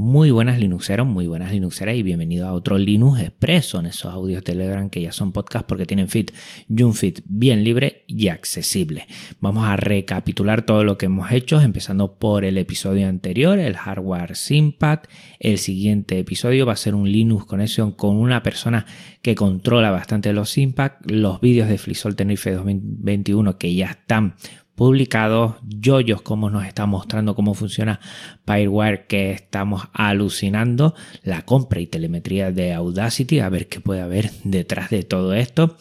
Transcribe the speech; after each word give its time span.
Muy 0.00 0.30
buenas 0.30 0.58
Linuxeros, 0.58 1.06
muy 1.06 1.26
buenas 1.26 1.52
Linuxeras 1.52 1.94
y 1.94 2.02
bienvenido 2.02 2.48
a 2.48 2.54
otro 2.54 2.78
Linux 2.78 3.20
Expresso 3.20 3.78
en 3.80 3.84
esos 3.84 4.10
audios 4.10 4.42
Telegram 4.42 4.88
que 4.88 5.02
ya 5.02 5.12
son 5.12 5.30
podcast 5.30 5.66
porque 5.66 5.84
tienen 5.84 6.08
feed 6.08 6.30
y 6.70 6.82
un 6.84 6.94
feed 6.94 7.18
bien 7.26 7.64
libre 7.64 8.04
y 8.06 8.28
accesible. 8.28 9.06
Vamos 9.40 9.66
a 9.66 9.76
recapitular 9.76 10.62
todo 10.62 10.84
lo 10.84 10.96
que 10.96 11.04
hemos 11.04 11.30
hecho, 11.32 11.60
empezando 11.60 12.18
por 12.18 12.46
el 12.46 12.56
episodio 12.56 13.08
anterior, 13.08 13.58
el 13.58 13.76
hardware 13.76 14.36
Simpad. 14.36 15.00
El 15.38 15.58
siguiente 15.58 16.18
episodio 16.18 16.64
va 16.64 16.72
a 16.72 16.76
ser 16.76 16.94
un 16.94 17.12
Linux 17.12 17.44
Connection 17.44 17.92
con 17.92 18.16
una 18.16 18.42
persona 18.42 18.86
que 19.20 19.34
controla 19.34 19.90
bastante 19.90 20.32
los 20.32 20.48
Simpad, 20.48 20.92
los 21.04 21.42
vídeos 21.42 21.68
de 21.68 21.76
FreeSol 21.76 22.16
Tenerife 22.16 22.52
2021 22.52 23.58
que 23.58 23.74
ya 23.74 23.90
están 23.90 24.36
publicados, 24.80 25.56
Yoyos, 25.68 26.22
cómo 26.22 26.48
nos 26.48 26.64
está 26.64 26.86
mostrando 26.86 27.34
cómo 27.34 27.52
funciona 27.52 28.00
Firewire, 28.46 29.04
que 29.06 29.30
estamos 29.30 29.82
alucinando, 29.92 30.94
la 31.22 31.42
compra 31.42 31.80
y 31.80 31.86
telemetría 31.86 32.50
de 32.50 32.72
Audacity, 32.72 33.40
a 33.40 33.50
ver 33.50 33.68
qué 33.68 33.80
puede 33.80 34.00
haber 34.00 34.30
detrás 34.42 34.88
de 34.88 35.02
todo 35.02 35.34
esto. 35.34 35.76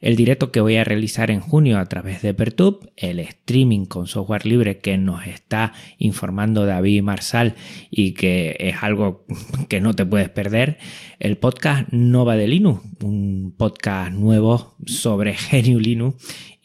El 0.00 0.14
directo 0.14 0.52
que 0.52 0.60
voy 0.60 0.76
a 0.76 0.84
realizar 0.84 1.32
en 1.32 1.40
junio 1.40 1.80
a 1.80 1.86
través 1.86 2.22
de 2.22 2.34
Pertube, 2.34 2.92
el 2.96 3.18
streaming 3.18 3.86
con 3.86 4.06
software 4.06 4.46
libre 4.46 4.78
que 4.78 4.96
nos 4.96 5.26
está 5.26 5.72
informando 5.98 6.66
David 6.66 7.02
Marsal 7.02 7.56
y 7.90 8.12
que 8.12 8.56
es 8.60 8.76
algo 8.80 9.26
que 9.68 9.80
no 9.80 9.94
te 9.94 10.06
puedes 10.06 10.28
perder, 10.28 10.78
el 11.18 11.36
podcast 11.36 11.88
Nova 11.90 12.36
de 12.36 12.46
Linux, 12.46 12.80
un 13.02 13.56
podcast 13.58 14.12
nuevo 14.12 14.76
sobre 14.86 15.34
Genio 15.34 15.80
Linux 15.80 16.14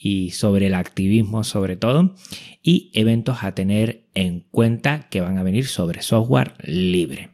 y 0.04 0.32
sobre 0.32 0.68
el 0.68 0.74
activismo 0.74 1.44
sobre 1.44 1.76
todo 1.76 2.16
y 2.64 2.90
eventos 2.96 3.44
a 3.44 3.54
tener 3.54 4.08
en 4.16 4.40
cuenta 4.50 5.08
que 5.10 5.22
van 5.22 5.38
a 5.38 5.44
venir 5.44 5.68
sobre 5.68 6.02
software 6.02 6.54
libre. 6.64 7.30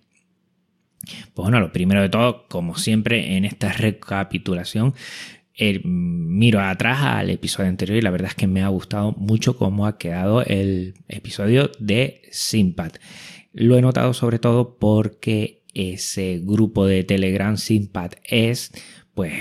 Pues 1.34 1.46
bueno, 1.46 1.62
lo 1.62 1.72
primero 1.72 2.02
de 2.02 2.10
todo, 2.10 2.46
como 2.50 2.76
siempre 2.76 3.38
en 3.38 3.46
esta 3.46 3.72
recapitulación, 3.72 4.94
eh, 5.56 5.80
miro 5.86 6.60
atrás 6.60 7.00
al 7.04 7.30
episodio 7.30 7.70
anterior 7.70 7.98
y 7.98 8.02
la 8.02 8.12
verdad 8.12 8.32
es 8.32 8.36
que 8.36 8.48
me 8.48 8.62
ha 8.62 8.68
gustado 8.68 9.14
mucho 9.14 9.58
cómo 9.58 9.88
ha 9.88 9.98
quedado 9.98 10.44
el 10.44 10.96
episodio 11.08 11.72
de 11.80 12.22
Simpad. 12.32 12.92
Lo 13.54 13.78
he 13.78 13.82
notado 13.82 14.14
sobre 14.14 14.40
todo 14.40 14.78
porque 14.78 15.64
ese 15.74 16.42
grupo 16.44 16.86
de 16.86 17.06
Telegram 17.06 17.56
Simpad 17.56 18.12
es 18.26 18.74
pues 19.18 19.34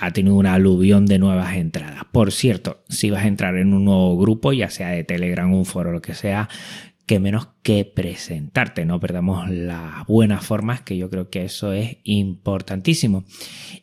ha 0.00 0.10
tenido 0.12 0.34
una 0.34 0.54
aluvión 0.54 1.04
de 1.04 1.18
nuevas 1.18 1.56
entradas. 1.56 2.04
Por 2.10 2.32
cierto, 2.32 2.82
si 2.88 3.10
vas 3.10 3.24
a 3.24 3.28
entrar 3.28 3.54
en 3.58 3.74
un 3.74 3.84
nuevo 3.84 4.16
grupo, 4.16 4.54
ya 4.54 4.70
sea 4.70 4.88
de 4.88 5.04
Telegram, 5.04 5.52
un 5.52 5.66
foro, 5.66 5.92
lo 5.92 6.00
que 6.00 6.14
sea, 6.14 6.48
que 7.04 7.20
menos 7.20 7.48
que 7.62 7.84
presentarte, 7.84 8.86
no 8.86 9.00
perdamos 9.00 9.50
las 9.50 10.06
buenas 10.06 10.46
formas, 10.46 10.80
que 10.80 10.96
yo 10.96 11.10
creo 11.10 11.28
que 11.28 11.44
eso 11.44 11.74
es 11.74 11.98
importantísimo. 12.04 13.24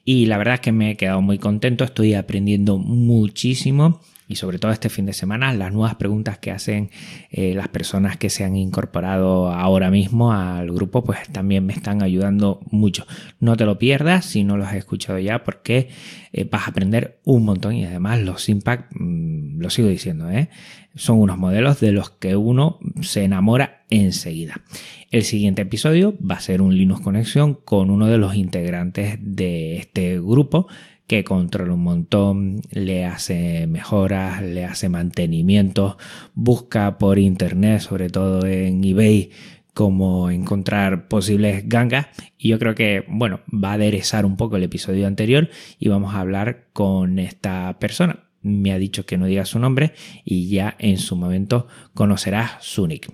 Y 0.03 0.25
la 0.25 0.39
verdad 0.39 0.55
es 0.55 0.61
que 0.61 0.71
me 0.71 0.89
he 0.89 0.97
quedado 0.97 1.21
muy 1.21 1.37
contento, 1.37 1.83
estoy 1.83 2.15
aprendiendo 2.15 2.79
muchísimo 2.79 4.01
y 4.31 4.35
sobre 4.35 4.59
todo 4.59 4.71
este 4.71 4.89
fin 4.89 5.05
de 5.05 5.13
semana 5.13 5.53
las 5.53 5.73
nuevas 5.73 5.95
preguntas 5.95 6.37
que 6.37 6.51
hacen 6.51 6.89
eh, 7.29 7.53
las 7.53 7.67
personas 7.67 8.17
que 8.17 8.29
se 8.29 8.45
han 8.45 8.55
incorporado 8.55 9.51
ahora 9.51 9.91
mismo 9.91 10.31
al 10.31 10.71
grupo 10.71 11.03
pues 11.03 11.19
también 11.31 11.65
me 11.65 11.73
están 11.73 12.01
ayudando 12.01 12.61
mucho. 12.71 13.05
No 13.39 13.57
te 13.57 13.65
lo 13.65 13.77
pierdas 13.77 14.25
si 14.25 14.43
no 14.43 14.57
lo 14.57 14.65
has 14.65 14.75
escuchado 14.75 15.19
ya 15.19 15.43
porque 15.43 15.89
eh, 16.31 16.47
vas 16.49 16.67
a 16.67 16.71
aprender 16.71 17.19
un 17.25 17.43
montón 17.43 17.75
y 17.75 17.85
además 17.85 18.21
los 18.21 18.47
Impact, 18.47 18.93
mm, 18.95 19.59
lo 19.59 19.69
sigo 19.69 19.89
diciendo, 19.89 20.29
¿eh? 20.29 20.49
son 20.95 21.19
unos 21.19 21.37
modelos 21.37 21.79
de 21.79 21.91
los 21.91 22.09
que 22.09 22.35
uno 22.35 22.79
se 23.01 23.23
enamora 23.23 23.83
enseguida. 23.89 24.61
El 25.09 25.23
siguiente 25.23 25.61
episodio 25.61 26.17
va 26.19 26.35
a 26.35 26.41
ser 26.41 26.61
un 26.61 26.75
Linux 26.75 27.01
Conexión 27.01 27.53
con 27.53 27.89
uno 27.89 28.07
de 28.07 28.17
los 28.17 28.35
integrantes 28.35 29.17
de 29.21 29.77
este 29.77 30.19
grupo 30.19 30.67
que 31.11 31.25
controla 31.25 31.73
un 31.73 31.83
montón, 31.83 32.61
le 32.71 33.03
hace 33.03 33.67
mejoras, 33.67 34.41
le 34.41 34.63
hace 34.63 34.87
mantenimiento, 34.87 35.97
busca 36.35 36.97
por 36.97 37.19
internet, 37.19 37.81
sobre 37.81 38.09
todo 38.09 38.45
en 38.45 38.81
eBay, 38.81 39.29
cómo 39.73 40.29
encontrar 40.29 41.09
posibles 41.09 41.67
gangas. 41.67 42.07
Y 42.37 42.47
yo 42.47 42.59
creo 42.59 42.75
que 42.75 43.03
bueno 43.09 43.41
va 43.53 43.71
a 43.71 43.73
aderezar 43.73 44.25
un 44.25 44.37
poco 44.37 44.55
el 44.55 44.63
episodio 44.63 45.05
anterior 45.05 45.49
y 45.77 45.89
vamos 45.89 46.15
a 46.15 46.21
hablar 46.21 46.67
con 46.71 47.19
esta 47.19 47.77
persona. 47.77 48.29
Me 48.41 48.71
ha 48.71 48.77
dicho 48.77 49.05
que 49.05 49.17
no 49.17 49.25
diga 49.25 49.43
su 49.43 49.59
nombre 49.59 49.91
y 50.23 50.47
ya 50.47 50.77
en 50.79 50.97
su 50.97 51.17
momento 51.17 51.67
conocerás 51.93 52.51
su 52.61 52.87
nick. 52.87 53.13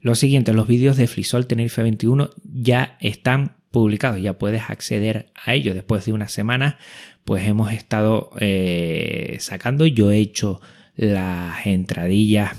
Lo 0.00 0.16
siguiente 0.16 0.52
los 0.52 0.66
vídeos 0.66 0.96
de 0.96 1.06
Flisol 1.06 1.46
Tenerife 1.46 1.84
21 1.84 2.30
ya 2.42 2.96
están 2.98 3.61
publicados 3.72 4.22
ya 4.22 4.38
puedes 4.38 4.70
acceder 4.70 5.32
a 5.34 5.54
ellos 5.54 5.74
después 5.74 6.04
de 6.04 6.12
una 6.12 6.28
semana 6.28 6.78
pues 7.24 7.46
hemos 7.46 7.72
estado 7.72 8.30
eh, 8.40 9.36
sacando. 9.40 9.86
Yo 9.86 10.10
he 10.10 10.18
hecho 10.18 10.60
las 10.96 11.66
entradillas 11.66 12.52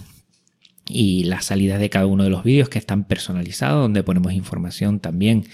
y 0.88 1.24
las 1.26 1.46
salidas 1.46 1.80
de 1.80 1.90
cada 1.90 2.08
uno 2.08 2.24
de 2.24 2.30
los 2.30 2.44
vídeos 2.44 2.70
que 2.70 2.80
están 2.80 3.06
personalizados, 3.06 3.82
donde 3.82 4.04
ponemos 4.04 4.34
información 4.34 5.00
también 5.00 5.46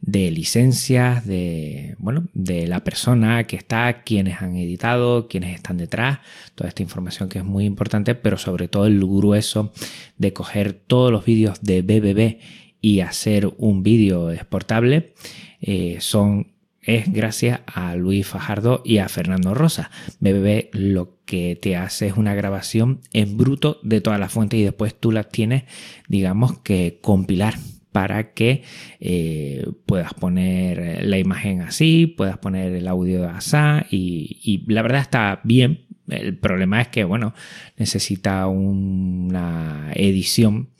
de 0.00 0.30
licencias, 0.30 1.26
de, 1.26 1.94
bueno, 1.98 2.26
de 2.32 2.66
la 2.66 2.82
persona 2.82 3.44
que 3.44 3.56
está, 3.56 4.02
quienes 4.02 4.40
han 4.40 4.56
editado, 4.56 5.28
quienes 5.28 5.54
están 5.54 5.76
detrás, 5.76 6.20
toda 6.54 6.68
esta 6.68 6.82
información 6.82 7.28
que 7.28 7.40
es 7.40 7.44
muy 7.44 7.66
importante, 7.66 8.14
pero 8.14 8.38
sobre 8.38 8.68
todo 8.68 8.86
el 8.86 9.00
grueso 9.00 9.72
de 10.16 10.32
coger 10.32 10.72
todos 10.72 11.12
los 11.12 11.26
vídeos 11.26 11.60
de 11.60 11.82
BBB 11.82 12.38
y 12.80 13.00
hacer 13.00 13.52
un 13.58 13.82
vídeo 13.82 14.30
exportable. 14.30 15.14
Eh, 15.60 15.98
son 16.00 16.48
es 16.82 17.12
gracias 17.12 17.60
a 17.66 17.94
Luis 17.94 18.26
Fajardo 18.26 18.82
y 18.84 18.98
a 18.98 19.08
Fernando 19.08 19.54
Rosa. 19.54 19.90
BBB 20.20 20.70
lo 20.72 21.18
que 21.26 21.58
te 21.60 21.76
hace 21.76 22.06
es 22.06 22.16
una 22.16 22.34
grabación 22.34 23.00
en 23.12 23.36
bruto 23.36 23.78
de 23.82 24.00
todas 24.00 24.18
las 24.18 24.32
fuentes 24.32 24.58
y 24.58 24.64
después 24.64 24.94
tú 24.98 25.12
las 25.12 25.28
tienes, 25.28 25.64
digamos, 26.08 26.58
que 26.60 26.98
compilar 27.02 27.54
para 27.92 28.32
que 28.32 28.62
eh, 29.00 29.66
puedas 29.84 30.14
poner 30.14 31.04
la 31.04 31.18
imagen 31.18 31.60
así, 31.60 32.06
puedas 32.06 32.38
poner 32.38 32.72
el 32.72 32.88
audio 32.88 33.28
así 33.28 33.56
y, 33.90 34.40
y 34.42 34.72
la 34.72 34.82
verdad 34.82 35.02
está 35.02 35.40
bien. 35.44 35.86
El 36.08 36.36
problema 36.38 36.80
es 36.80 36.88
que, 36.88 37.04
bueno, 37.04 37.34
necesita 37.76 38.46
una 38.46 39.92
edición 39.94 40.70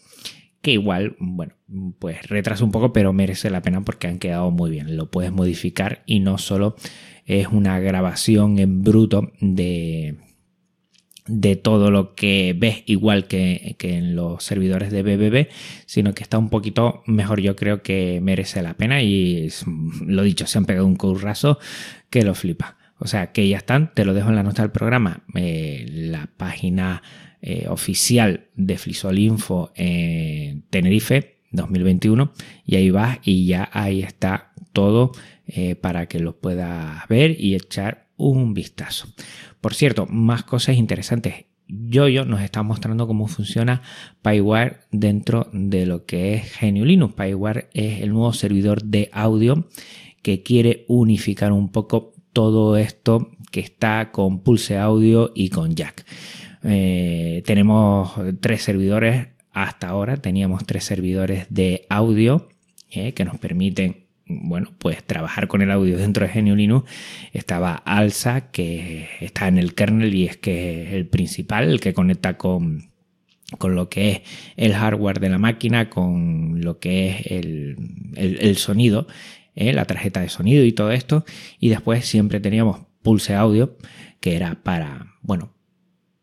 que 0.62 0.72
igual, 0.72 1.16
bueno, 1.18 1.54
pues 1.98 2.28
retrasa 2.28 2.64
un 2.64 2.70
poco, 2.70 2.92
pero 2.92 3.12
merece 3.12 3.50
la 3.50 3.62
pena 3.62 3.82
porque 3.82 4.08
han 4.08 4.18
quedado 4.18 4.50
muy 4.50 4.70
bien. 4.70 4.96
Lo 4.96 5.10
puedes 5.10 5.32
modificar 5.32 6.02
y 6.06 6.20
no 6.20 6.38
solo 6.38 6.76
es 7.26 7.48
una 7.48 7.78
grabación 7.78 8.58
en 8.58 8.82
bruto 8.82 9.32
de, 9.40 10.16
de 11.26 11.56
todo 11.56 11.90
lo 11.90 12.14
que 12.14 12.54
ves 12.58 12.82
igual 12.86 13.26
que, 13.26 13.76
que, 13.78 13.96
en 13.96 14.16
los 14.16 14.42
servidores 14.42 14.90
de 14.90 15.02
BBB, 15.02 15.48
sino 15.86 16.12
que 16.12 16.22
está 16.22 16.38
un 16.38 16.50
poquito 16.50 17.02
mejor. 17.06 17.40
Yo 17.40 17.56
creo 17.56 17.82
que 17.82 18.20
merece 18.20 18.62
la 18.62 18.74
pena 18.74 19.02
y 19.02 19.48
lo 20.04 20.22
dicho, 20.22 20.46
se 20.46 20.58
han 20.58 20.66
pegado 20.66 20.86
un 20.86 20.96
currazo 20.96 21.58
que 22.10 22.22
lo 22.22 22.34
flipa. 22.34 22.76
O 22.98 23.06
sea, 23.06 23.32
que 23.32 23.48
ya 23.48 23.56
están, 23.56 23.92
te 23.94 24.04
lo 24.04 24.12
dejo 24.12 24.28
en 24.28 24.36
la 24.36 24.42
nota 24.42 24.60
del 24.60 24.72
programa, 24.72 25.24
eh, 25.34 25.86
la 25.88 26.28
página 26.36 27.02
eh, 27.42 27.66
oficial 27.68 28.48
de 28.54 28.78
Flisolinfo 28.78 29.72
en 29.74 30.62
Tenerife 30.70 31.40
2021 31.52 32.32
y 32.64 32.76
ahí 32.76 32.90
vas 32.90 33.18
y 33.24 33.46
ya 33.46 33.68
ahí 33.72 34.02
está 34.02 34.52
todo 34.72 35.12
eh, 35.46 35.74
para 35.74 36.06
que 36.06 36.20
lo 36.20 36.38
puedas 36.38 37.06
ver 37.08 37.36
y 37.38 37.54
echar 37.54 38.08
un 38.16 38.54
vistazo. 38.54 39.08
Por 39.60 39.74
cierto, 39.74 40.06
más 40.06 40.44
cosas 40.44 40.76
interesantes. 40.76 41.46
Yoyo 41.66 42.24
nos 42.24 42.40
está 42.40 42.62
mostrando 42.62 43.06
cómo 43.06 43.28
funciona 43.28 43.82
PyWire 44.22 44.78
dentro 44.90 45.48
de 45.52 45.86
lo 45.86 46.04
que 46.04 46.34
es 46.34 46.52
Genio 46.52 46.84
Linux. 46.84 47.14
PyWire 47.14 47.68
es 47.72 48.02
el 48.02 48.10
nuevo 48.10 48.32
servidor 48.32 48.82
de 48.84 49.08
audio 49.12 49.68
que 50.22 50.42
quiere 50.42 50.84
unificar 50.88 51.52
un 51.52 51.70
poco 51.70 52.12
todo 52.32 52.76
esto 52.76 53.30
que 53.50 53.60
está 53.60 54.10
con 54.12 54.42
Pulse 54.42 54.78
Audio 54.78 55.32
y 55.34 55.48
con 55.48 55.74
Jack. 55.74 56.04
Eh, 56.64 57.42
tenemos 57.46 58.12
tres 58.40 58.62
servidores 58.62 59.28
hasta 59.52 59.88
ahora, 59.88 60.16
teníamos 60.16 60.64
tres 60.66 60.84
servidores 60.84 61.46
de 61.50 61.86
audio 61.88 62.48
eh, 62.90 63.12
que 63.12 63.24
nos 63.24 63.38
permiten 63.38 64.06
bueno, 64.26 64.72
pues 64.78 65.02
trabajar 65.02 65.48
con 65.48 65.60
el 65.60 65.70
audio 65.70 65.98
dentro 65.98 66.26
de 66.26 66.32
GNU 66.32 66.54
Linux. 66.54 66.90
Estaba 67.32 67.74
ALSA, 67.74 68.50
que 68.52 69.08
está 69.20 69.48
en 69.48 69.58
el 69.58 69.74
kernel 69.74 70.14
y 70.14 70.26
es 70.26 70.36
que 70.36 70.84
es 70.84 70.92
el 70.92 71.06
principal, 71.06 71.68
el 71.68 71.80
que 71.80 71.94
conecta 71.94 72.36
con, 72.36 72.90
con 73.58 73.74
lo 73.74 73.88
que 73.88 74.10
es 74.10 74.20
el 74.56 74.74
hardware 74.74 75.20
de 75.20 75.30
la 75.30 75.38
máquina, 75.38 75.90
con 75.90 76.60
lo 76.62 76.78
que 76.78 77.10
es 77.10 77.26
el, 77.26 78.56
sonido, 78.56 79.06
eh, 79.54 79.72
la 79.72 79.84
tarjeta 79.84 80.20
de 80.20 80.28
sonido 80.28 80.64
y 80.64 80.72
todo 80.72 80.92
esto. 80.92 81.24
Y 81.58 81.68
después 81.70 82.06
siempre 82.06 82.40
teníamos 82.40 82.80
Pulse 83.02 83.34
Audio, 83.34 83.76
que 84.20 84.36
era 84.36 84.62
para, 84.62 85.14
bueno, 85.22 85.54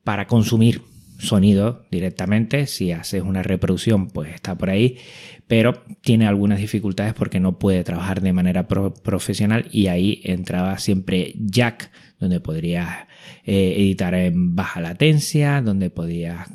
para 0.08 0.26
consumir 0.26 0.84
sonido 1.20 1.84
directamente. 1.92 2.66
Si 2.66 2.94
haces 2.94 3.24
una 3.24 3.44
reproducción, 3.44 4.08
pues 4.08 4.34
está 4.34 4.56
por 4.56 4.70
ahí. 4.70 5.00
Pero 5.48 5.84
tiene 6.00 6.26
algunas 6.28 6.60
dificultades 6.60 7.14
porque 7.14 7.42
no 7.42 7.60
puede 7.60 7.84
trabajar 7.84 8.22
de 8.22 8.32
manera 8.32 8.70
profesional 8.70 9.68
y 9.70 9.88
ahí 9.88 10.22
entraba 10.24 10.78
siempre 10.78 11.34
Jack, 11.36 11.92
donde 12.22 12.40
podrías 12.40 13.00
eh, 13.44 13.74
editar 13.76 14.14
en 14.14 14.56
baja 14.56 14.80
latencia, 14.80 15.62
donde 15.62 15.90
podías 15.90 16.48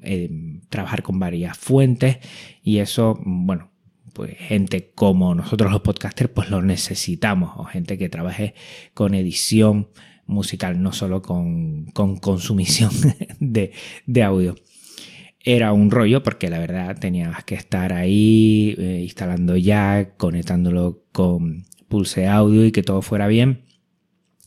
eh, 0.00 0.30
trabajar 0.70 1.02
con 1.02 1.18
varias 1.18 1.58
fuentes 1.58 2.20
y 2.62 2.78
eso, 2.78 3.20
bueno, 3.22 3.70
pues 4.14 4.34
gente 4.38 4.92
como 4.94 5.34
nosotros 5.34 5.70
los 5.70 5.82
podcasters 5.82 6.30
pues 6.30 6.48
lo 6.48 6.62
necesitamos 6.62 7.52
o 7.56 7.64
gente 7.64 7.98
que 7.98 8.08
trabaje 8.08 8.54
con 8.94 9.14
edición 9.14 9.88
musical, 10.26 10.82
no 10.82 10.92
solo 10.92 11.22
con, 11.22 11.86
consumición 12.20 12.90
de, 13.40 14.22
audio. 14.22 14.54
Era 15.40 15.72
un 15.72 15.90
rollo 15.90 16.22
porque 16.22 16.48
la 16.48 16.58
verdad 16.58 16.98
tenías 16.98 17.44
que 17.44 17.54
estar 17.54 17.92
ahí 17.92 18.74
eh, 18.78 19.00
instalando 19.02 19.56
ya, 19.56 20.14
conectándolo 20.16 21.02
con 21.12 21.64
Pulse 21.88 22.26
Audio 22.26 22.64
y 22.64 22.72
que 22.72 22.82
todo 22.82 23.02
fuera 23.02 23.26
bien, 23.26 23.64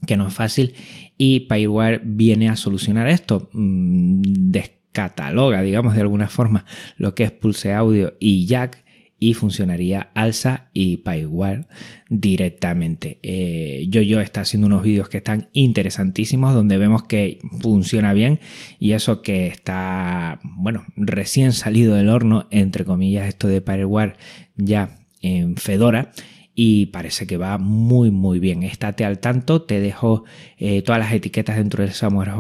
que 0.07 0.18
no 0.18 0.27
es 0.27 0.33
fácil. 0.33 0.74
Y 1.18 1.41
Payware 1.41 2.01
viene 2.03 2.50
a 2.50 2.56
solucionar 2.56 3.07
esto. 3.07 3.50
Mm, 3.53 4.21
descataloga, 4.51 5.62
digamos, 5.62 5.94
de 5.94 6.01
alguna 6.01 6.27
forma 6.27 6.65
lo 6.97 7.13
que 7.13 7.23
es 7.25 7.31
Pulse 7.31 7.73
Audio 7.73 8.15
y 8.19 8.47
Jack 8.47 8.83
y 9.19 9.34
funcionaría 9.34 10.12
Alsa 10.14 10.69
y 10.74 10.98
Payware 10.98 11.66
directamente. 12.10 13.19
Eh, 13.24 13.86
yo 13.90 14.02
yo 14.02 14.22
está 14.22 14.42
haciendo 14.42 14.68
unos 14.68 14.84
vídeos 14.84 15.10
que 15.10 15.18
están 15.18 15.50
interesantísimos 15.54 16.54
donde 16.54 16.78
vemos 16.78 17.04
que 17.04 17.40
funciona 17.62 18.14
bien 18.14 18.40
y 18.80 18.92
eso 18.92 19.22
que 19.22 19.48
está, 19.48 20.40
bueno, 20.44 20.86
recién 20.96 21.54
salido 21.54 21.96
del 21.96 22.10
horno, 22.10 22.48
entre 22.52 22.86
comillas, 22.86 23.28
esto 23.28 23.48
de 23.48 23.62
Payware 23.62 24.18
ya 24.56 24.98
en 25.22 25.58
Fedora 25.58 26.12
y 26.60 26.88
parece 26.88 27.28
que 27.28 27.38
va 27.38 27.60
muy 27.60 28.10
muy 28.10 28.40
bien. 28.40 28.64
Estate 28.64 29.06
al 29.06 29.19
tanto, 29.19 29.62
te 29.62 29.80
dejo 29.80 30.24
eh, 30.58 30.81
todas 30.81 30.98
las 31.00 31.14
etiquetas 31.14 31.56
dentro 31.56 31.84
del 31.84 31.94
Samurai 31.94 32.36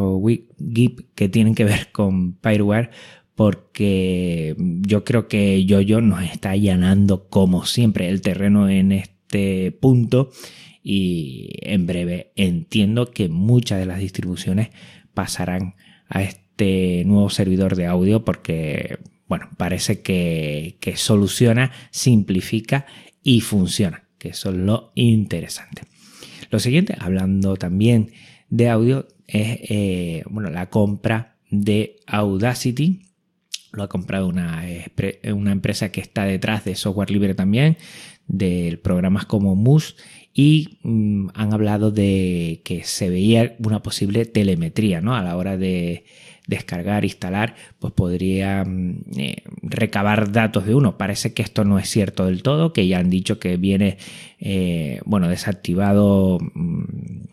GIP 0.57 1.01
que 1.13 1.29
tienen 1.29 1.53
que 1.53 1.65
ver 1.65 1.91
con 1.91 2.33
Payware 2.33 2.89
porque 3.37 4.55
yo 4.57 5.03
creo 5.03 5.27
que 5.27 5.63
Yoyo 5.63 6.01
nos 6.01 6.23
está 6.23 6.49
allanando 6.49 7.29
como 7.29 7.67
siempre 7.67 8.09
el 8.09 8.21
terreno 8.21 8.67
en 8.67 8.91
este 8.91 9.71
punto 9.71 10.31
y 10.81 11.51
en 11.61 11.85
breve 11.85 12.31
entiendo 12.35 13.11
que 13.11 13.29
muchas 13.29 13.77
de 13.77 13.85
las 13.85 13.99
distribuciones 13.99 14.69
pasarán 15.13 15.75
a 16.09 16.23
este 16.23 17.03
nuevo 17.05 17.29
servidor 17.29 17.75
de 17.75 17.85
audio 17.85 18.25
porque 18.25 18.97
bueno, 19.27 19.49
parece 19.55 20.01
que, 20.01 20.77
que 20.79 20.97
soluciona, 20.97 21.71
simplifica 21.91 22.87
y 23.21 23.41
funciona, 23.41 24.07
que 24.17 24.29
eso 24.29 24.49
es 24.49 24.55
lo 24.55 24.93
interesante. 24.95 25.83
Lo 26.49 26.57
siguiente, 26.57 26.95
hablando 26.99 27.55
también 27.55 28.13
de 28.49 28.69
audio, 28.69 29.07
es 29.27 29.59
eh, 29.69 30.23
bueno, 30.27 30.49
la 30.49 30.71
compra 30.71 31.37
de 31.51 31.97
Audacity 32.07 33.06
lo 33.71 33.83
ha 33.83 33.89
comprado 33.89 34.27
una, 34.27 34.63
una 35.33 35.51
empresa 35.51 35.91
que 35.91 36.01
está 36.01 36.25
detrás 36.25 36.65
de 36.65 36.75
software 36.75 37.11
libre 37.11 37.35
también, 37.35 37.77
de 38.27 38.79
programas 38.83 39.25
como 39.25 39.55
Moose, 39.55 39.95
y 40.33 40.77
mm, 40.83 41.29
han 41.33 41.51
hablado 41.51 41.89
de 41.89 42.61
que 42.63 42.83
se 42.83 43.09
veía 43.09 43.55
una 43.57 43.81
posible 43.81 44.25
telemetría 44.25 45.01
¿no? 45.01 45.15
a 45.15 45.23
la 45.23 45.35
hora 45.35 45.57
de 45.57 46.05
descargar, 46.45 47.03
instalar, 47.05 47.55
pues 47.79 47.91
podría 47.93 48.63
mm, 48.63 49.01
eh, 49.17 49.43
recabar 49.63 50.31
datos 50.31 50.67
de 50.67 50.75
uno. 50.75 50.95
Parece 50.95 51.33
que 51.33 51.41
esto 51.41 51.65
no 51.65 51.79
es 51.79 51.89
cierto 51.89 52.27
del 52.27 52.43
todo, 52.43 52.71
que 52.71 52.87
ya 52.87 52.99
han 52.99 53.09
dicho 53.09 53.39
que 53.39 53.57
viene 53.57 53.97
eh, 54.39 55.01
bueno, 55.05 55.27
desactivado 55.27 56.37
mm, 56.53 56.83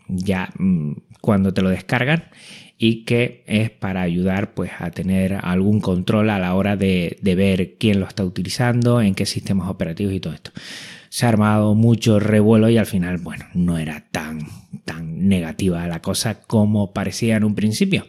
ya 0.07 0.51
cuando 1.21 1.53
te 1.53 1.61
lo 1.61 1.69
descargan 1.69 2.23
y 2.77 3.05
que 3.05 3.43
es 3.47 3.69
para 3.69 4.01
ayudar 4.01 4.53
pues 4.53 4.71
a 4.79 4.91
tener 4.91 5.39
algún 5.41 5.79
control 5.79 6.29
a 6.29 6.39
la 6.39 6.55
hora 6.55 6.75
de, 6.75 7.17
de 7.21 7.35
ver 7.35 7.75
quién 7.77 7.99
lo 7.99 8.07
está 8.07 8.23
utilizando, 8.25 9.01
en 9.01 9.15
qué 9.15 9.25
sistemas 9.25 9.69
operativos 9.69 10.13
y 10.13 10.19
todo 10.19 10.33
esto 10.33 10.51
se 11.15 11.25
ha 11.25 11.29
armado 11.29 11.75
mucho 11.75 12.19
revuelo 12.19 12.69
y 12.69 12.77
al 12.77 12.87
final, 12.87 13.19
bueno, 13.19 13.45
no 13.53 13.77
era 13.77 14.03
tan, 14.11 14.49
tan 14.83 15.29
negativa 15.29 15.87
la 15.87 16.01
cosa 16.01 16.41
como 16.41 16.91
parecía 16.91 17.37
en 17.37 17.45
un 17.45 17.55
principio. 17.55 18.05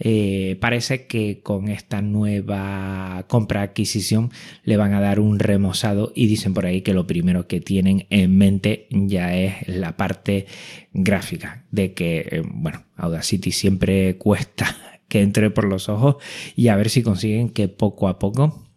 Eh, 0.00 0.58
parece 0.60 1.06
que 1.06 1.40
con 1.40 1.68
esta 1.68 2.02
nueva 2.02 3.24
compra-adquisición 3.28 4.32
le 4.64 4.76
van 4.76 4.92
a 4.92 5.00
dar 5.00 5.20
un 5.20 5.38
remozado 5.38 6.10
y 6.16 6.26
dicen 6.26 6.52
por 6.52 6.66
ahí 6.66 6.82
que 6.82 6.94
lo 6.94 7.06
primero 7.06 7.46
que 7.46 7.60
tienen 7.60 8.08
en 8.10 8.36
mente 8.36 8.88
ya 8.90 9.36
es 9.36 9.68
la 9.68 9.96
parte 9.96 10.46
gráfica, 10.92 11.64
de 11.70 11.94
que, 11.94 12.26
eh, 12.28 12.42
bueno, 12.44 12.82
Audacity 12.96 13.52
siempre 13.52 14.16
cuesta 14.18 14.76
que 15.06 15.22
entre 15.22 15.50
por 15.50 15.62
los 15.62 15.88
ojos 15.88 16.16
y 16.56 16.66
a 16.66 16.76
ver 16.76 16.90
si 16.90 17.04
consiguen 17.04 17.50
que 17.50 17.68
poco 17.68 18.08
a 18.08 18.18
poco 18.18 18.67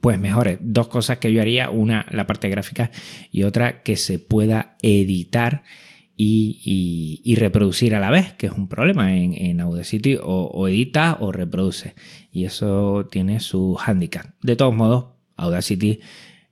pues 0.00 0.18
mejores. 0.18 0.58
Dos 0.60 0.88
cosas 0.88 1.18
que 1.18 1.32
yo 1.32 1.40
haría, 1.40 1.70
una 1.70 2.06
la 2.10 2.26
parte 2.26 2.48
gráfica 2.48 2.90
y 3.30 3.44
otra 3.44 3.82
que 3.82 3.96
se 3.96 4.18
pueda 4.18 4.76
editar 4.82 5.62
y, 6.16 7.34
reproducir 7.36 7.94
a 7.94 8.00
la 8.00 8.10
vez, 8.10 8.32
que 8.34 8.46
es 8.46 8.52
un 8.52 8.68
problema 8.68 9.16
en, 9.16 9.34
en 9.34 9.60
Audacity, 9.60 10.18
o, 10.22 10.68
edita 10.68 11.16
o 11.20 11.32
reproduce. 11.32 11.94
Y 12.30 12.44
eso 12.44 13.08
tiene 13.10 13.40
su 13.40 13.78
handicap. 13.84 14.26
De 14.42 14.56
todos 14.56 14.74
modos, 14.74 15.06
Audacity 15.36 16.00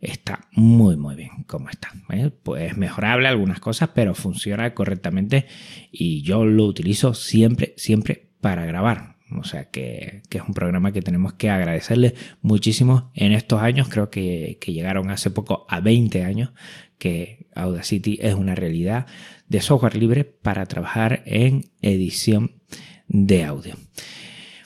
está 0.01 0.49
muy 0.53 0.97
muy 0.97 1.15
bien 1.15 1.45
como 1.47 1.69
está. 1.69 1.93
¿eh? 2.11 2.31
Pues 2.43 2.77
mejorable 2.77 3.29
algunas 3.29 3.61
cosas, 3.61 3.91
pero 3.95 4.15
funciona 4.15 4.75
correctamente 4.75 5.47
y 5.93 6.23
yo 6.23 6.45
lo 6.45 6.65
utilizo 6.65 7.15
siempre, 7.15 7.75
siempre 7.77 8.31
para 8.41 8.65
grabar. 8.65 9.17
O 9.39 9.45
sea 9.45 9.71
que, 9.71 10.23
es 10.31 10.43
un 10.47 10.55
programa 10.55 10.93
que 10.93 11.03
tenemos 11.03 11.35
que 11.35 11.51
agradecerle 11.51 12.15
muchísimo 12.43 13.11
en 13.15 13.33
estos 13.33 13.61
años. 13.61 13.89
Creo 13.89 14.11
que, 14.11 14.59
llegaron 14.67 15.11
hace 15.11 15.31
poco 15.31 15.67
a 15.69 15.81
20 15.81 16.25
años 16.25 16.51
que 16.99 17.47
Audacity 17.55 18.19
es 18.21 18.35
una 18.35 18.55
realidad 18.55 19.07
de 19.49 19.61
software 19.61 19.97
libre 19.97 20.25
para 20.25 20.67
trabajar 20.67 21.23
en 21.27 21.71
edición 21.83 22.53
de 23.09 23.45
audio. 23.45 23.75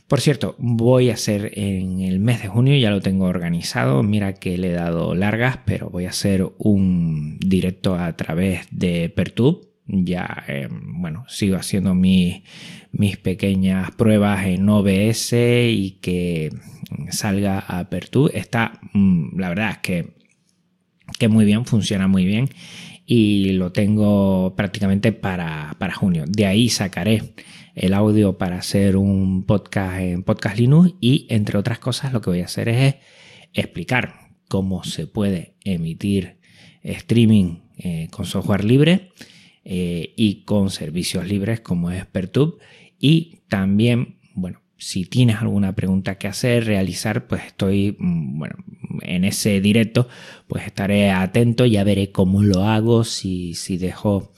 Por 0.08 0.20
cierto, 0.20 0.54
voy 0.58 1.10
a 1.10 1.14
hacer 1.14 1.52
en 1.54 2.00
el 2.00 2.18
mes 2.18 2.42
de 2.42 2.48
junio, 2.48 2.76
ya 2.76 2.90
lo 2.90 3.00
tengo 3.00 3.24
organizado, 3.24 4.02
mira 4.02 4.34
que 4.34 4.58
le 4.58 4.68
he 4.68 4.74
dado 4.74 5.14
largas, 5.14 5.60
pero 5.64 5.88
voy 5.88 6.04
a 6.04 6.10
hacer 6.10 6.46
un 6.58 7.38
directo 7.38 7.94
a 7.94 8.14
través 8.14 8.66
de 8.70 9.08
Pertube 9.08 9.73
ya, 9.86 10.44
eh, 10.48 10.68
bueno, 10.70 11.24
sigo 11.28 11.56
haciendo 11.56 11.94
mis 11.94 12.42
pequeñas 13.22 13.90
pruebas 13.92 14.46
en 14.46 14.68
OBS 14.68 15.32
y 15.32 15.98
que 16.00 16.50
salga 17.10 17.58
a 17.58 17.88
Pertu. 17.90 18.30
Está, 18.32 18.80
mm, 18.92 19.38
la 19.38 19.48
verdad 19.50 19.70
es 19.72 19.78
que, 19.78 20.14
que 21.18 21.28
muy 21.28 21.44
bien, 21.44 21.66
funciona 21.66 22.08
muy 22.08 22.24
bien 22.24 22.48
y 23.06 23.52
lo 23.52 23.72
tengo 23.72 24.54
prácticamente 24.56 25.12
para, 25.12 25.76
para 25.78 25.94
junio. 25.94 26.24
De 26.26 26.46
ahí 26.46 26.70
sacaré 26.70 27.34
el 27.74 27.92
audio 27.92 28.38
para 28.38 28.58
hacer 28.58 28.96
un 28.96 29.44
podcast 29.44 30.00
en 30.00 30.22
Podcast 30.22 30.58
Linux 30.58 30.94
y 31.00 31.26
entre 31.28 31.58
otras 31.58 31.78
cosas 31.78 32.12
lo 32.12 32.20
que 32.20 32.30
voy 32.30 32.40
a 32.40 32.46
hacer 32.46 32.68
es 32.68 32.96
explicar 33.52 34.30
cómo 34.48 34.84
se 34.84 35.06
puede 35.06 35.56
emitir 35.64 36.38
streaming 36.82 37.58
eh, 37.76 38.08
con 38.10 38.24
software 38.26 38.64
libre 38.64 39.10
eh, 39.64 40.12
y 40.16 40.44
con 40.44 40.70
servicios 40.70 41.26
libres 41.26 41.60
como 41.60 41.90
es 41.90 42.04
Pertube. 42.06 42.58
Y 42.98 43.40
también, 43.48 44.18
bueno, 44.34 44.60
si 44.76 45.04
tienes 45.06 45.36
alguna 45.36 45.74
pregunta 45.74 46.16
que 46.16 46.28
hacer, 46.28 46.66
realizar, 46.66 47.26
pues 47.26 47.44
estoy, 47.46 47.96
mm, 47.98 48.38
bueno, 48.38 48.56
en 49.02 49.24
ese 49.24 49.60
directo, 49.60 50.08
pues 50.46 50.66
estaré 50.66 51.10
atento, 51.10 51.66
ya 51.66 51.84
veré 51.84 52.12
cómo 52.12 52.42
lo 52.42 52.64
hago, 52.64 53.04
si, 53.04 53.54
si 53.54 53.78
dejo, 53.78 54.32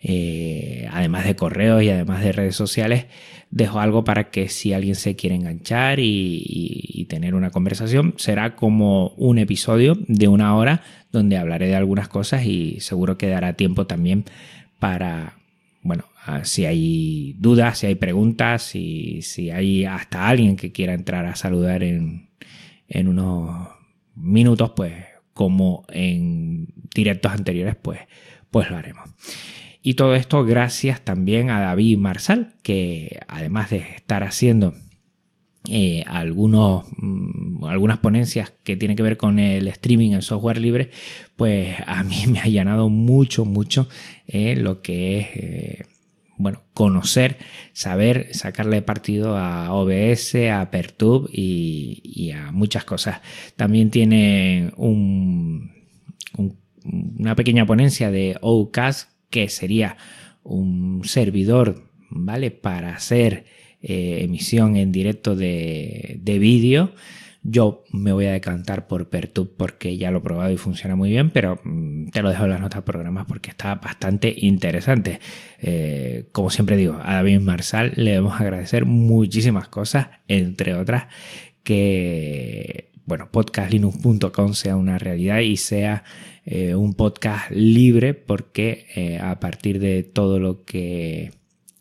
eh, 0.00 0.88
además 0.90 1.24
de 1.26 1.36
correos 1.36 1.82
y 1.82 1.90
además 1.90 2.22
de 2.24 2.32
redes 2.32 2.56
sociales, 2.56 3.06
dejo 3.52 3.80
algo 3.80 4.02
para 4.02 4.30
que 4.30 4.48
si 4.48 4.72
alguien 4.72 4.94
se 4.94 5.14
quiere 5.14 5.36
enganchar 5.36 6.00
y, 6.00 7.06
tener 7.08 7.34
una 7.34 7.50
conversación, 7.50 8.14
será 8.16 8.56
como 8.56 9.08
un 9.18 9.36
episodio 9.36 9.98
de 10.08 10.28
una 10.28 10.56
hora 10.56 10.82
donde 11.10 11.36
hablaré 11.36 11.66
de 11.66 11.74
algunas 11.76 12.08
cosas 12.08 12.46
y 12.46 12.80
seguro 12.80 13.18
que 13.18 13.28
dará 13.28 13.52
tiempo 13.52 13.86
también 13.86 14.24
para, 14.82 15.38
bueno, 15.82 16.06
si 16.42 16.66
hay 16.66 17.36
dudas, 17.38 17.78
si 17.78 17.86
hay 17.86 17.94
preguntas, 17.94 18.64
si, 18.64 19.22
si 19.22 19.48
hay 19.48 19.84
hasta 19.84 20.28
alguien 20.28 20.56
que 20.56 20.72
quiera 20.72 20.92
entrar 20.92 21.24
a 21.24 21.36
saludar 21.36 21.84
en, 21.84 22.30
en 22.88 23.06
unos 23.06 23.68
minutos, 24.16 24.72
pues 24.74 24.92
como 25.34 25.84
en 25.88 26.66
directos 26.92 27.30
anteriores, 27.30 27.76
pues, 27.80 28.00
pues 28.50 28.70
lo 28.70 28.76
haremos. 28.76 29.08
Y 29.82 29.94
todo 29.94 30.16
esto 30.16 30.44
gracias 30.44 31.00
también 31.00 31.50
a 31.50 31.60
David 31.60 31.98
Marsal, 31.98 32.54
que 32.64 33.20
además 33.28 33.70
de 33.70 33.76
estar 33.76 34.24
haciendo 34.24 34.74
eh, 35.68 36.02
algunos, 36.08 36.86
mm, 36.96 37.64
algunas 37.66 37.98
ponencias 37.98 38.52
que 38.64 38.76
tienen 38.76 38.96
que 38.96 39.04
ver 39.04 39.16
con 39.16 39.38
el 39.38 39.68
streaming 39.68 40.10
en 40.10 40.22
software 40.22 40.58
libre, 40.58 40.90
pues 41.36 41.76
a 41.86 42.02
mí 42.02 42.24
me 42.28 42.40
ha 42.40 42.46
llenado 42.46 42.88
mucho, 42.88 43.44
mucho 43.44 43.88
eh, 44.26 44.56
lo 44.56 44.82
que 44.82 45.20
es, 45.20 45.26
eh, 45.34 45.86
bueno, 46.36 46.62
conocer, 46.74 47.38
saber, 47.72 48.34
sacarle 48.34 48.82
partido 48.82 49.36
a 49.36 49.72
OBS, 49.72 50.34
a 50.50 50.68
Pertube 50.72 51.28
y, 51.32 52.32
a 52.32 52.50
muchas 52.50 52.84
cosas. 52.84 53.20
También 53.54 53.90
tiene 53.90 54.72
una 54.76 55.70
pequeña 57.36 57.66
ponencia 57.66 58.10
de 58.10 58.36
OCAS, 58.40 59.10
que 59.30 59.48
sería 59.48 59.96
un 60.42 61.02
servidor, 61.04 61.84
¿vale? 62.10 62.50
Para 62.50 62.96
hacer 62.96 63.44
eh, 63.82 64.20
emisión 64.22 64.76
en 64.76 64.92
directo 64.92 65.34
de, 65.34 66.20
vídeo. 66.24 66.92
Yo 67.42 67.82
me 67.90 68.12
voy 68.12 68.26
a 68.26 68.32
decantar 68.32 68.86
por 68.86 69.08
Pertube 69.08 69.50
porque 69.56 69.96
ya 69.96 70.12
lo 70.12 70.18
he 70.18 70.20
probado 70.20 70.52
y 70.52 70.56
funciona 70.56 70.94
muy 70.94 71.10
bien, 71.10 71.30
pero 71.30 71.60
mm, 71.64 72.10
te 72.10 72.22
lo 72.22 72.30
dejo 72.30 72.44
en 72.44 72.50
las 72.50 72.60
notas 72.60 72.82
de 72.82 72.92
programas 72.92 73.26
porque 73.26 73.50
está 73.50 73.74
bastante 73.74 74.32
interesante. 74.36 75.18
Eh, 75.60 76.26
como 76.30 76.50
siempre 76.50 76.76
digo, 76.76 77.00
a 77.02 77.14
David 77.14 77.40
Marsal 77.40 77.92
le 77.96 78.12
debemos 78.12 78.40
agradecer 78.40 78.84
muchísimas 78.84 79.66
cosas, 79.66 80.08
entre 80.28 80.74
otras 80.74 81.06
que, 81.64 82.92
bueno, 83.04 83.30
podcastlinux.com 83.32 84.54
sea 84.54 84.76
una 84.76 84.98
realidad 84.98 85.40
y 85.40 85.56
sea 85.56 86.04
eh, 86.44 86.76
un 86.76 86.94
podcast 86.94 87.50
libre 87.50 88.14
porque 88.14 89.18
a 89.20 89.40
partir 89.40 89.80
de 89.80 90.04
todo 90.04 90.38
lo 90.38 90.64
que 90.64 91.32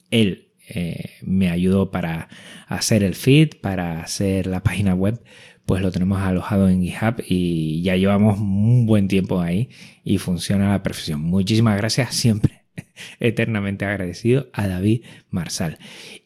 él 0.10 0.50
eh, 0.73 1.11
me 1.21 1.49
ayudó 1.49 1.91
para 1.91 2.29
hacer 2.67 3.03
el 3.03 3.15
feed, 3.15 3.59
para 3.61 4.01
hacer 4.01 4.47
la 4.47 4.63
página 4.63 4.93
web, 4.93 5.21
pues 5.65 5.81
lo 5.81 5.91
tenemos 5.91 6.21
alojado 6.21 6.69
en 6.69 6.81
GitHub 6.81 7.23
y 7.27 7.81
ya 7.81 7.95
llevamos 7.95 8.39
un 8.39 8.85
buen 8.85 9.07
tiempo 9.07 9.41
ahí 9.41 9.69
y 10.03 10.17
funciona 10.17 10.69
a 10.69 10.71
la 10.71 10.83
perfección. 10.83 11.21
Muchísimas 11.21 11.77
gracias 11.77 12.15
siempre. 12.15 12.63
Eternamente 13.19 13.85
agradecido 13.85 14.47
a 14.53 14.67
David 14.67 15.03
Marsal. 15.29 15.77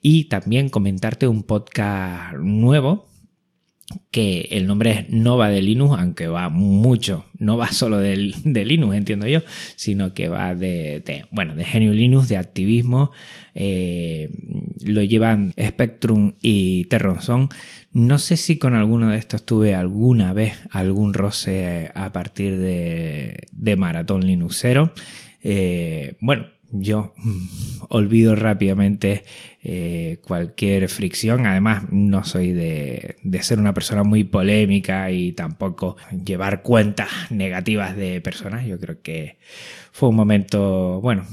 Y 0.02 0.26
también 0.26 0.70
comentarte 0.70 1.28
un 1.28 1.44
podcast 1.44 2.36
nuevo 2.38 3.08
que 4.10 4.48
el 4.52 4.66
nombre 4.66 4.92
es 4.92 5.10
Nova 5.10 5.50
de 5.50 5.62
Linux, 5.62 6.00
aunque 6.00 6.28
va 6.28 6.50
mucho, 6.50 7.26
no 7.38 7.56
va 7.58 7.72
solo 7.72 8.00
de, 8.00 8.16
Linux, 8.16 8.96
entiendo 8.96 9.28
yo, 9.28 9.42
sino 9.76 10.14
que 10.14 10.28
va 10.28 10.56
de, 10.56 11.26
bueno, 11.32 11.56
de 11.56 11.66
genio 11.66 11.94
Linux, 11.94 12.28
de 12.28 12.38
activismo, 12.38 13.12
eh, 13.54 14.30
lo 14.84 15.04
llevan 15.04 15.54
Spectrum 15.60 16.34
y 16.42 16.86
Terronson. 16.86 17.50
No 17.92 18.18
sé 18.18 18.38
si 18.38 18.58
con 18.58 18.74
alguno 18.74 19.10
de 19.10 19.18
estos 19.18 19.46
tuve 19.46 19.76
alguna 19.76 20.34
vez 20.34 20.54
algún 20.72 21.14
roce 21.14 21.92
a 21.94 22.12
partir 22.12 22.58
de, 22.58 23.48
de 23.52 23.76
Maratón 23.76 24.26
Linuxero. 24.26 24.94
Eh, 25.48 26.18
bueno, 26.22 26.48
yo 26.72 27.14
mm, 27.18 27.48
olvido 27.90 28.36
rápidamente 28.36 29.24
eh, 29.64 30.20
cualquier 30.26 30.90
fricción. 30.90 31.46
Además, 31.46 31.86
no 31.92 32.24
soy 32.24 32.52
de, 32.52 33.16
ser 33.42 33.60
una 33.60 33.74
persona 33.74 34.04
muy 34.04 34.24
polémica 34.24 35.12
y 35.12 35.32
tampoco 35.32 35.98
llevar 36.24 36.62
cuentas 36.62 37.10
negativas 37.30 37.96
de 37.96 38.22
personas. 38.22 38.66
Yo 38.66 38.80
creo 38.80 39.02
que 39.02 39.38
fue 39.92 40.10
un 40.10 40.16
momento, 40.16 41.02
bueno, 41.02 41.26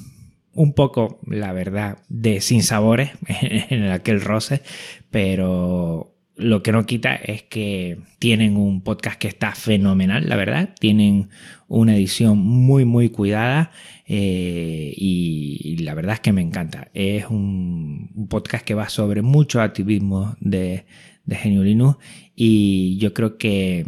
un 0.55 0.75
poco, 0.75 1.21
la 1.27 1.53
verdad, 1.53 1.99
de 2.09 2.41
sin 2.41 2.63
sabores 2.63 3.11
en 3.29 3.91
aquel 3.91 4.21
roce, 4.21 4.63
pero 5.11 6.12
lo 6.37 6.63
que 6.63 6.73
no 6.73 6.87
quita 6.87 7.15
es 7.15 7.43
que 7.43 7.99
tienen 8.19 8.57
un 8.57 8.81
podcast 8.81 9.19
que 9.19 9.29
está 9.29 9.55
fenomenal, 9.55 10.29
la 10.29 10.37
verdad. 10.37 10.75
Tienen 10.79 11.29
una 11.69 11.95
edición 11.95 12.39
muy, 12.39 12.85
muy 12.85 13.11
cuidada 13.11 13.71
eh, 14.07 14.95
y, 14.97 15.77
la 15.79 15.95
verdad 15.95 16.15
es 16.15 16.21
que 16.21 16.33
me 16.33 16.43
encanta. 16.43 16.89
Es 16.95 17.27
un, 17.27 18.27
podcast 18.29 18.65
que 18.65 18.75
va 18.75 18.89
sobre 18.89 19.23
mucho 19.23 19.61
activismo 19.61 20.37
de, 20.41 20.87
de 21.25 21.37
Genio 21.37 21.63
Linux 21.63 21.99
y 22.35 22.97
yo 22.99 23.13
creo 23.13 23.37
que, 23.37 23.87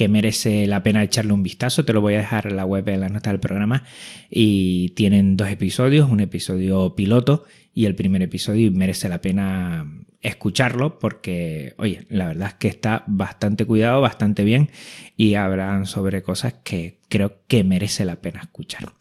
que 0.00 0.08
merece 0.08 0.66
la 0.66 0.82
pena 0.82 1.02
echarle 1.02 1.34
un 1.34 1.42
vistazo. 1.42 1.84
Te 1.84 1.92
lo 1.92 2.00
voy 2.00 2.14
a 2.14 2.20
dejar 2.20 2.46
en 2.46 2.56
la 2.56 2.64
web 2.64 2.88
en 2.88 3.00
la 3.00 3.10
nota 3.10 3.28
del 3.28 3.38
programa. 3.38 3.84
Y 4.30 4.94
tienen 4.96 5.36
dos 5.36 5.50
episodios, 5.50 6.08
un 6.08 6.20
episodio 6.20 6.94
piloto 6.96 7.44
y 7.74 7.84
el 7.84 7.94
primer 7.94 8.22
episodio 8.22 8.72
merece 8.72 9.10
la 9.10 9.20
pena 9.20 9.86
escucharlo 10.22 10.98
porque, 10.98 11.74
oye, 11.76 12.06
la 12.08 12.28
verdad 12.28 12.48
es 12.48 12.54
que 12.54 12.68
está 12.68 13.04
bastante 13.08 13.66
cuidado, 13.66 14.00
bastante 14.00 14.42
bien 14.42 14.70
y 15.18 15.34
hablan 15.34 15.84
sobre 15.84 16.22
cosas 16.22 16.54
que 16.64 16.99
creo 17.10 17.42
que 17.46 17.64
merece 17.64 18.06
la 18.06 18.22
pena 18.22 18.40
escuchar. 18.40 18.94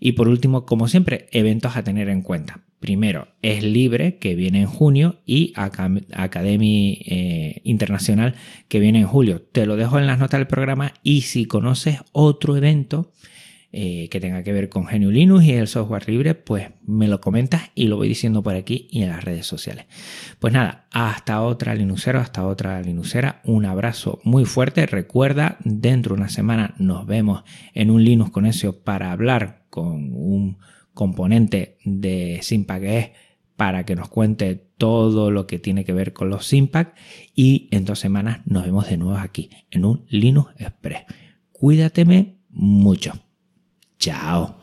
Y 0.00 0.12
por 0.12 0.26
último, 0.26 0.66
como 0.66 0.88
siempre, 0.88 1.28
eventos 1.30 1.76
a 1.76 1.84
tener 1.84 2.08
en 2.08 2.22
cuenta. 2.22 2.64
Primero, 2.80 3.28
es 3.42 3.62
libre, 3.62 4.16
que 4.16 4.34
viene 4.34 4.62
en 4.62 4.66
junio, 4.66 5.20
y 5.26 5.52
Academy 5.54 7.02
eh, 7.04 7.60
Internacional, 7.62 8.34
que 8.68 8.80
viene 8.80 9.00
en 9.00 9.06
julio. 9.06 9.42
Te 9.42 9.66
lo 9.66 9.76
dejo 9.76 9.98
en 9.98 10.06
las 10.06 10.18
notas 10.18 10.40
del 10.40 10.46
programa 10.48 10.94
y 11.02 11.20
si 11.20 11.44
conoces 11.44 11.98
otro 12.12 12.56
evento, 12.56 13.12
eh, 13.72 14.08
que 14.08 14.18
tenga 14.18 14.42
que 14.42 14.52
ver 14.52 14.68
con 14.68 14.86
GNU 14.86 15.12
Linux 15.12 15.44
y 15.44 15.52
el 15.52 15.68
software 15.68 16.08
libre, 16.08 16.34
pues 16.34 16.70
me 16.84 17.06
lo 17.06 17.20
comentas 17.20 17.70
y 17.76 17.86
lo 17.86 17.96
voy 17.96 18.08
diciendo 18.08 18.42
por 18.42 18.56
aquí 18.56 18.88
y 18.90 19.02
en 19.02 19.10
las 19.10 19.22
redes 19.22 19.46
sociales. 19.46 19.86
Pues 20.40 20.52
nada, 20.52 20.88
hasta 20.90 21.40
otra 21.42 21.76
Linuxero, 21.76 22.18
hasta 22.18 22.44
otra 22.44 22.82
Linuxera. 22.82 23.40
Un 23.44 23.66
abrazo 23.66 24.20
muy 24.24 24.44
fuerte. 24.44 24.86
Recuerda, 24.86 25.56
dentro 25.62 26.16
de 26.16 26.22
una 26.22 26.28
semana 26.28 26.74
nos 26.78 27.06
vemos 27.06 27.44
en 27.72 27.92
un 27.92 28.02
Linux 28.02 28.32
Conexión 28.32 28.76
para 28.82 29.12
hablar 29.12 29.66
con 29.70 30.12
un 30.14 30.58
componente 30.92 31.78
de 31.84 32.40
Simpack 32.42 33.12
para 33.54 33.84
que 33.84 33.94
nos 33.94 34.08
cuente 34.08 34.56
todo 34.78 35.30
lo 35.30 35.46
que 35.46 35.60
tiene 35.60 35.84
que 35.84 35.92
ver 35.92 36.12
con 36.12 36.28
los 36.28 36.46
Simpack 36.46 36.96
y 37.36 37.68
en 37.70 37.84
dos 37.84 38.00
semanas 38.00 38.40
nos 38.46 38.64
vemos 38.64 38.88
de 38.88 38.96
nuevo 38.96 39.16
aquí 39.16 39.50
en 39.70 39.84
un 39.84 40.06
Linux 40.08 40.50
Express. 40.58 41.04
Cuídateme 41.52 42.38
mucho. 42.48 43.29
Chao. 44.00 44.59